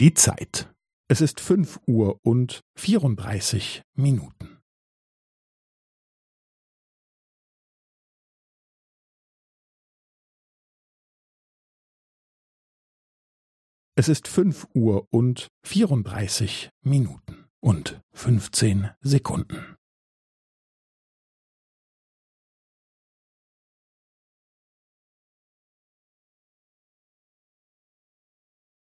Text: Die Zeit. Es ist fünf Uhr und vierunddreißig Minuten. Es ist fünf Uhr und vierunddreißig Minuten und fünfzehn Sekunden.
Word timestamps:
Die 0.00 0.14
Zeit. 0.14 0.72
Es 1.10 1.20
ist 1.20 1.40
fünf 1.40 1.80
Uhr 1.88 2.18
und 2.22 2.60
vierunddreißig 2.76 3.82
Minuten. 3.96 4.60
Es 13.96 14.08
ist 14.08 14.28
fünf 14.28 14.68
Uhr 14.72 15.08
und 15.10 15.48
vierunddreißig 15.66 16.70
Minuten 16.84 17.48
und 17.58 18.00
fünfzehn 18.12 18.90
Sekunden. 19.00 19.77